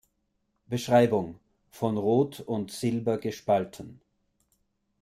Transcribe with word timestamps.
Beschreibung: 0.65 1.35
Von 1.69 1.95
Rot 1.95 2.39
und 2.39 2.71
Silber 2.71 3.19
gespalten. 3.19 4.01